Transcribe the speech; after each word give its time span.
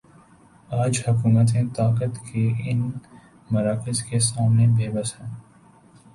آج 0.83 1.01
حکومتیں 1.07 1.63
طاقت 1.75 2.19
کے 2.31 2.47
ان 2.63 2.89
مراکز 3.51 4.03
کے 4.03 4.19
سامنے 4.19 4.67
بے 4.67 4.89
بس 4.89 5.13
ہیں۔ 5.21 5.29